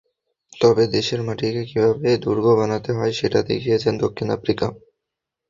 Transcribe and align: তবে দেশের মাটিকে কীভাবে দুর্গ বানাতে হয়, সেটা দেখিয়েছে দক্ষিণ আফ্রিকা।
তবে 0.53 0.83
দেশের 0.95 1.21
মাটিকে 1.23 1.61
কীভাবে 1.65 2.09
দুর্গ 2.17 2.45
বানাতে 2.59 2.91
হয়, 2.97 3.13
সেটা 3.19 3.39
দেখিয়েছে 3.49 3.89
দক্ষিণ 4.03 4.27
আফ্রিকা। 4.31 4.67